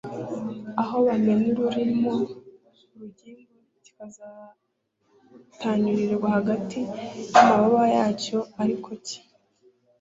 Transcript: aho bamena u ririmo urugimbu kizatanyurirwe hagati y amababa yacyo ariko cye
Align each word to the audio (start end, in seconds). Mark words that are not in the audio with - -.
aho 0.81 0.95
bamena 1.05 1.45
u 1.65 1.67
ririmo 1.75 2.13
urugimbu 2.93 3.55
kizatanyurirwe 3.83 6.27
hagati 6.37 6.79
y 7.33 7.37
amababa 7.41 7.83
yacyo 7.95 8.37
ariko 8.63 8.89
cye 9.05 9.19